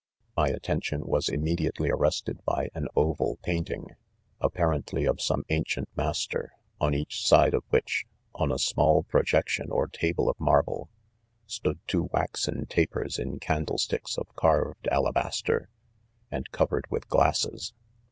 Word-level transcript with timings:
My 0.35 0.47
attention, 0.47 1.03
was 1.05 1.29
immediately 1.29 1.91
arrested 1.91 2.39
by 2.43 2.69
an.. 2.73 2.87
oval 2.95 3.37
painting, 3.43 3.89
apparently 4.39 5.05
of 5.05 5.21
some 5.21 5.43
ancient 5.49 5.89
master, 5.95 6.53
on 6.79 6.95
each 6.95 7.23
side 7.23 7.53
of 7.53 7.63
which, 7.69 8.05
on 8.33 8.51
a 8.51 8.57
small 8.57 9.03
pro 9.03 9.21
jection 9.21 9.69
or 9.69 9.85
table 9.85 10.27
of 10.27 10.39
marble, 10.39 10.89
stood 11.45 11.77
two 11.85 12.09
waxen 12.11 12.65
ta 12.65 12.85
pers 12.89 13.19
in 13.19 13.37
candlesticks 13.37 14.17
o( 14.17 14.23
carved 14.35 14.87
alabaster, 14.87 15.69
and 16.31 16.49
covered 16.49 16.85
with 16.89 17.07
glasses. 17.07 17.71